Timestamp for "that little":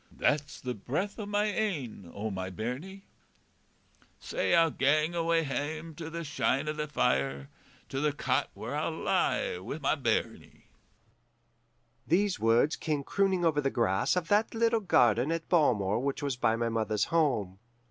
14.29-14.79